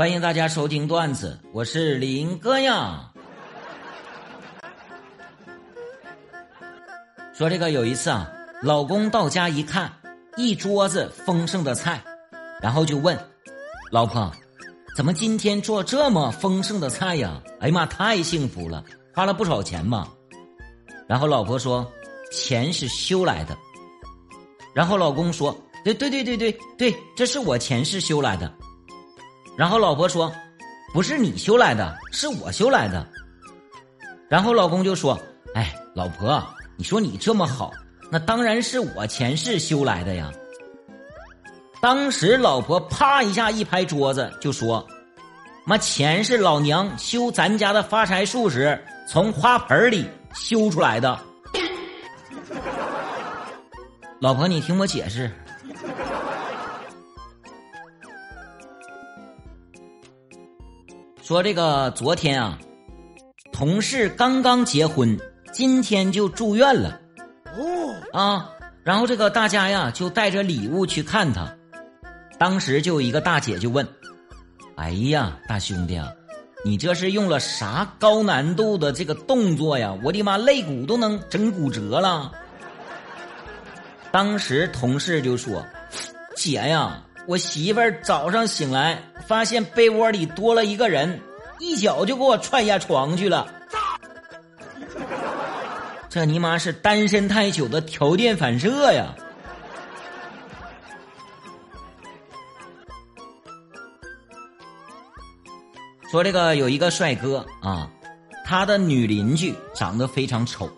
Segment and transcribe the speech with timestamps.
[0.00, 3.12] 欢迎大家收听段子，我是林哥呀。
[7.34, 8.26] 说这个有一次啊，
[8.62, 9.92] 老公到家一看，
[10.38, 12.02] 一桌子丰盛的菜，
[12.62, 13.14] 然后就问
[13.92, 14.32] 老婆
[14.96, 18.82] ：“怎么今天做这么丰盛的菜呀？”哎呀妈，太幸福了，
[19.14, 20.08] 花了不少钱嘛。
[21.06, 21.86] 然后老婆说
[22.32, 23.54] ：“钱是修来的。”
[24.72, 25.54] 然后老公说
[25.84, 28.50] ：“对对对对对对，这是我前世修来的。”
[29.60, 30.32] 然后老婆说
[30.90, 33.06] ：“不是你修来的，是我修来的。”
[34.26, 35.20] 然后老公就说
[35.54, 36.42] ：“哎，老婆，
[36.78, 37.70] 你说你这么好，
[38.10, 40.32] 那当然是我前世修来的呀。”
[41.78, 44.82] 当时老婆啪一下一拍桌子，就说
[45.66, 51.20] ：“妈，钱是老娘修咱家的发财树时从花盆里修出来的。”
[54.20, 55.30] 老婆，你听我解释。
[61.30, 62.58] 说这个昨天啊，
[63.52, 65.16] 同事刚刚结婚，
[65.52, 67.00] 今天就住院了。
[67.56, 68.50] 哦啊，
[68.82, 71.48] 然后这个大家呀就带着礼物去看他。
[72.36, 73.86] 当时就有一个大姐就问
[74.74, 76.08] ：“哎呀，大兄弟啊，
[76.64, 79.96] 你这是用了啥高难度的这个动作呀？
[80.02, 82.32] 我的妈，肋骨都能整骨折了。”
[84.10, 85.64] 当时同事就说
[86.34, 91.20] ：“姐呀。”我媳妇儿早上醒来，发现被窝里多了一个人，
[91.60, 93.46] 一脚就给我踹下床去了。
[96.08, 99.14] 这尼玛是单身太久的条件反射呀！
[106.10, 107.88] 说这个有一个帅哥啊，
[108.44, 110.68] 他的女邻居长得非常丑，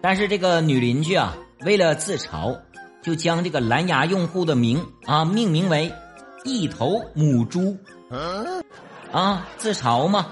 [0.00, 2.58] 但是这个女邻居啊，为了自嘲。
[3.04, 5.92] 就将这个蓝牙用户的名啊命名为
[6.42, 7.76] “一头母猪”，
[9.12, 10.28] 啊自嘲嘛。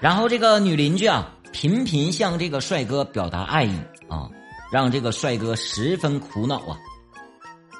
[0.00, 3.78] 然后这个女邻居啊频频向这个帅哥表达爱意
[4.08, 4.28] 啊，
[4.72, 6.76] 让这个帅哥十分苦恼啊。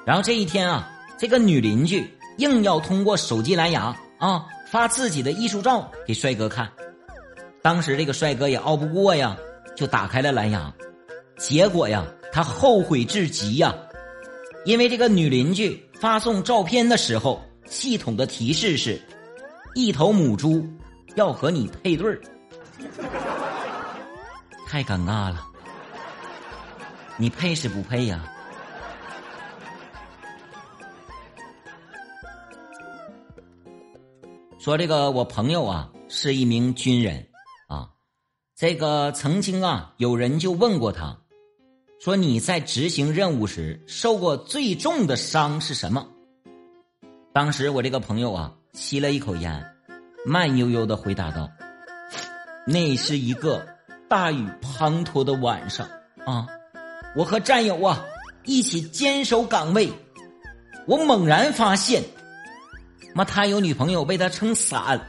[0.05, 6.71] 然后这一天啊，这个女邻居硬要通过手机蓝牙啊发自己的艺术照给帅哥看。
[7.61, 9.35] 当时这个帅哥也拗不过呀，
[9.75, 10.73] 就打开了蓝牙，
[11.37, 12.05] 结果呀。
[12.37, 13.73] 他后悔至极呀，
[14.63, 19.01] 因为这个女邻居发送照片的时候，系统的提示是
[19.73, 20.63] “一头母猪
[21.15, 22.21] 要和你配对儿”，
[24.69, 25.47] 太尴尬了。
[27.17, 28.31] 你配是不配呀？
[34.59, 37.27] 说这个我朋友啊是一名军人
[37.65, 37.89] 啊，
[38.55, 41.17] 这个曾经啊有人就问过他。
[41.99, 46.07] 说你在执行任务时受过最重的伤是什么？
[47.33, 49.65] 当时我这个朋友啊吸了一口烟，
[50.23, 51.49] 慢悠悠的回答道
[52.67, 53.65] ：“那是一个
[54.07, 55.89] 大雨滂沱的晚上
[56.23, 56.47] 啊，
[57.15, 58.05] 我和战友啊
[58.45, 59.91] 一起坚守岗位，
[60.85, 62.03] 我猛然发现，
[63.15, 65.01] 妈他有女朋友被他撑伞，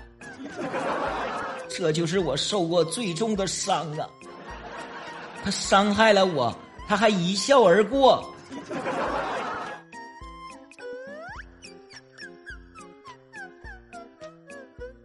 [1.68, 4.08] 这就是我受过最重的伤啊，
[5.44, 6.56] 他伤害了我。”
[6.88, 8.34] 他还一笑而过，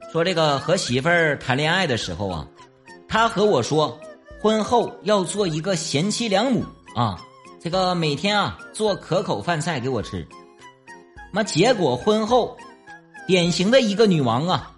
[0.10, 2.48] 说这个和媳妇儿谈恋爱的时候啊，
[3.06, 4.00] 他和我说，
[4.42, 6.64] 婚后要做一个贤妻良母
[6.96, 7.20] 啊，
[7.60, 10.26] 这个每天啊做可口饭菜给我吃。
[11.34, 12.56] 妈，结果婚后，
[13.28, 14.72] 典型的一个女王啊，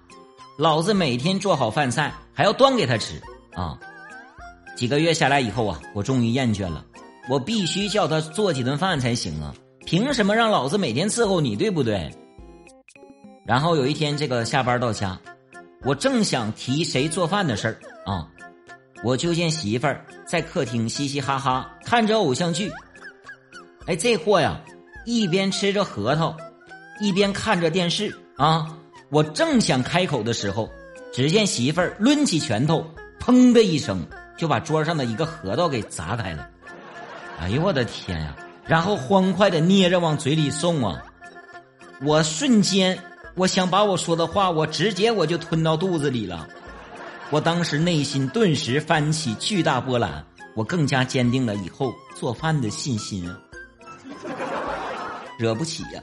[0.57, 3.21] 老子每天做好饭菜还要端给她吃
[3.53, 3.77] 啊。
[4.75, 6.83] 几个月下来以后啊，我终于厌倦了。
[7.27, 9.53] 我必须叫他做几顿饭才行啊！
[9.85, 12.11] 凭什么让老子每天伺候你，对不对？
[13.45, 15.19] 然后有一天，这个下班到家，
[15.83, 18.27] 我正想提谁做饭的事儿啊，
[19.03, 22.71] 我就见媳妇儿在客厅嘻嘻哈哈看着偶像剧。
[23.85, 24.59] 哎，这货呀，
[25.05, 26.35] 一边吃着核桃，
[26.99, 28.77] 一边看着电视啊。
[29.09, 30.67] 我正想开口的时候，
[31.13, 32.83] 只见媳妇儿抡起拳头，
[33.19, 34.03] 砰的一声
[34.35, 36.49] 就把桌上的一个核桃给砸开了。
[37.39, 38.35] 哎呦我的天呀！
[38.65, 41.03] 然后欢快的捏着往嘴里送啊！
[42.01, 42.97] 我瞬间，
[43.35, 46.47] 我想把我说的话，我直接我就吞到肚子里了。
[47.29, 53.37] 我当时内心顿时翻起巨大波澜，我更加坚定了以后做饭的信心啊！
[55.37, 56.01] 惹不起呀！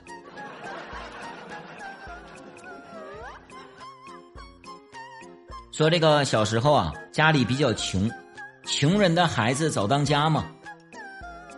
[5.72, 8.08] 说这个小时候啊，家里比较穷，
[8.66, 10.44] 穷人的孩子早当家嘛。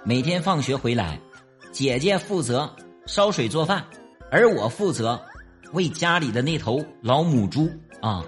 [0.06, 1.18] 每天放学回来，
[1.72, 2.70] 姐姐负责
[3.06, 3.82] 烧水做饭，
[4.30, 5.18] 而我负责
[5.72, 7.70] 喂家里的那头老母猪
[8.02, 8.22] 啊。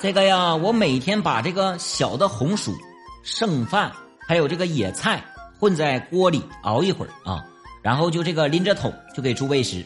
[0.00, 2.74] 这个呀，我每天把这个小的红薯、
[3.22, 3.90] 剩饭
[4.28, 5.24] 还有这个野菜
[5.58, 7.42] 混在锅里熬一会儿啊，
[7.80, 9.82] 然后就这个拎着桶就给猪喂食。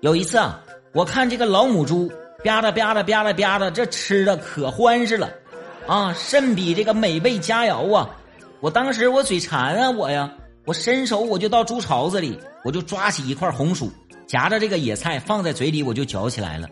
[0.00, 0.60] 有一次啊，
[0.92, 2.08] 我看这个老母猪
[2.42, 5.30] 吧嗒吧嗒吧嗒吧嗒，这吃的可欢实了，
[5.86, 8.10] 啊，甚比这个美味佳肴啊！
[8.64, 10.32] 我当时我嘴馋啊，我呀，
[10.64, 13.92] 我伸手我就到猪槽子里，我就抓起一块红薯，
[14.26, 16.66] 夹着这个野菜放在嘴里，我就嚼起来了。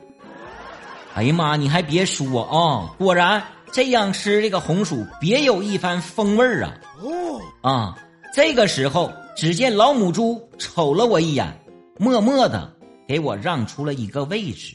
[1.13, 1.55] 哎呀妈！
[1.55, 6.73] 你还别说啊，果然这样吃这个红薯别有一番风味儿啊！
[7.03, 7.99] 哦啊，
[8.33, 11.47] 这个时候只见老母猪瞅了我一眼，
[11.99, 12.75] 默默的
[13.07, 14.75] 给我让出了一个位置。